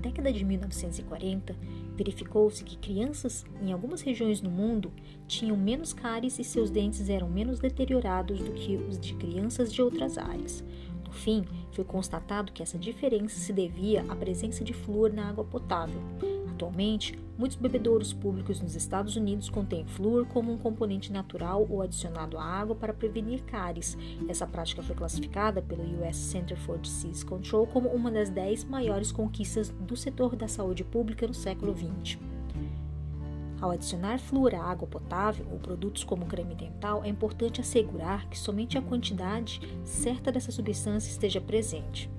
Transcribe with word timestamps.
década 0.00 0.32
de 0.32 0.44
1940, 0.44 1.54
verificou-se 1.94 2.64
que 2.64 2.76
crianças 2.76 3.44
em 3.62 3.72
algumas 3.72 4.00
regiões 4.00 4.40
do 4.40 4.50
mundo 4.50 4.92
tinham 5.28 5.56
menos 5.56 5.92
cáries 5.92 6.38
e 6.38 6.44
seus 6.44 6.70
dentes 6.70 7.08
eram 7.08 7.28
menos 7.28 7.60
deteriorados 7.60 8.40
do 8.40 8.52
que 8.52 8.76
os 8.76 8.98
de 8.98 9.14
crianças 9.14 9.72
de 9.72 9.82
outras 9.82 10.18
áreas. 10.18 10.64
No 11.04 11.12
fim, 11.12 11.44
foi 11.72 11.84
constatado 11.84 12.52
que 12.52 12.62
essa 12.62 12.78
diferença 12.78 13.38
se 13.38 13.52
devia 13.52 14.04
à 14.08 14.16
presença 14.16 14.64
de 14.64 14.72
flúor 14.72 15.12
na 15.12 15.28
água 15.28 15.44
potável. 15.44 16.00
Atualmente, 16.60 17.18
muitos 17.38 17.56
bebedouros 17.56 18.12
públicos 18.12 18.60
nos 18.60 18.76
Estados 18.76 19.16
Unidos 19.16 19.48
contêm 19.48 19.86
flúor 19.86 20.26
como 20.26 20.52
um 20.52 20.58
componente 20.58 21.10
natural 21.10 21.66
ou 21.70 21.80
adicionado 21.80 22.36
à 22.36 22.44
água 22.44 22.76
para 22.76 22.92
prevenir 22.92 23.42
cáries. 23.44 23.96
Essa 24.28 24.46
prática 24.46 24.82
foi 24.82 24.94
classificada 24.94 25.62
pelo 25.62 25.82
US 25.82 26.16
Center 26.16 26.58
for 26.58 26.76
Disease 26.76 27.24
Control 27.24 27.66
como 27.66 27.88
uma 27.88 28.10
das 28.10 28.28
dez 28.28 28.62
maiores 28.62 29.10
conquistas 29.10 29.70
do 29.70 29.96
setor 29.96 30.36
da 30.36 30.46
saúde 30.46 30.84
pública 30.84 31.26
no 31.26 31.32
século 31.32 31.74
XX. 31.74 32.18
Ao 33.58 33.70
adicionar 33.70 34.18
flúor 34.18 34.54
à 34.54 34.62
água 34.62 34.86
potável 34.86 35.46
ou 35.50 35.58
produtos 35.58 36.04
como 36.04 36.26
creme 36.26 36.54
dental, 36.54 37.02
é 37.02 37.08
importante 37.08 37.62
assegurar 37.62 38.28
que 38.28 38.38
somente 38.38 38.76
a 38.76 38.82
quantidade 38.82 39.62
certa 39.82 40.30
dessa 40.30 40.52
substância 40.52 41.08
esteja 41.08 41.40
presente. 41.40 42.10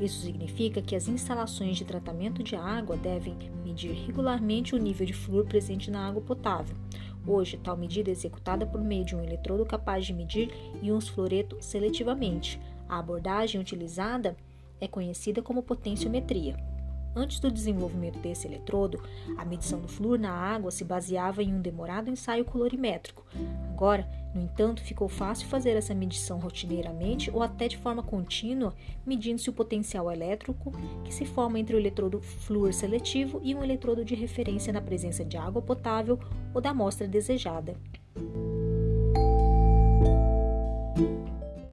Isso 0.00 0.22
significa 0.22 0.80
que 0.80 0.96
as 0.96 1.08
instalações 1.08 1.76
de 1.76 1.84
tratamento 1.84 2.42
de 2.42 2.56
água 2.56 2.96
devem 2.96 3.36
medir 3.62 3.92
regularmente 3.92 4.74
o 4.74 4.78
nível 4.78 5.06
de 5.06 5.12
flúor 5.12 5.44
presente 5.44 5.90
na 5.90 6.08
água 6.08 6.22
potável. 6.22 6.74
Hoje, 7.26 7.58
tal 7.62 7.76
medida 7.76 8.10
é 8.10 8.12
executada 8.12 8.66
por 8.66 8.80
meio 8.80 9.04
de 9.04 9.14
um 9.14 9.22
eletrodo 9.22 9.66
capaz 9.66 10.06
de 10.06 10.14
medir 10.14 10.50
íons 10.82 11.06
fluoreto 11.06 11.58
seletivamente. 11.60 12.58
A 12.88 12.98
abordagem 12.98 13.60
utilizada 13.60 14.36
é 14.80 14.88
conhecida 14.88 15.42
como 15.42 15.62
potenciometria. 15.62 16.56
Antes 17.14 17.40
do 17.40 17.50
desenvolvimento 17.50 18.18
desse 18.20 18.46
eletrodo, 18.46 19.02
a 19.36 19.44
medição 19.44 19.80
do 19.80 19.88
flúor 19.88 20.18
na 20.18 20.32
água 20.32 20.70
se 20.70 20.84
baseava 20.84 21.42
em 21.42 21.52
um 21.52 21.60
demorado 21.60 22.08
ensaio 22.08 22.44
colorimétrico. 22.44 23.26
Agora, 23.72 24.08
no 24.34 24.42
entanto, 24.42 24.82
ficou 24.82 25.08
fácil 25.08 25.48
fazer 25.48 25.70
essa 25.70 25.94
medição 25.94 26.38
rotineiramente 26.38 27.30
ou 27.30 27.42
até 27.42 27.66
de 27.66 27.76
forma 27.76 28.02
contínua, 28.02 28.74
medindo-se 29.04 29.50
o 29.50 29.52
potencial 29.52 30.10
elétrico 30.10 30.72
que 31.04 31.12
se 31.12 31.24
forma 31.24 31.58
entre 31.58 31.74
o 31.74 31.78
eletrodo 31.78 32.20
flúor 32.20 32.72
seletivo 32.72 33.40
e 33.42 33.54
um 33.54 33.64
eletrodo 33.64 34.04
de 34.04 34.14
referência 34.14 34.72
na 34.72 34.80
presença 34.80 35.24
de 35.24 35.36
água 35.36 35.60
potável 35.60 36.18
ou 36.54 36.60
da 36.60 36.70
amostra 36.70 37.08
desejada. 37.08 37.76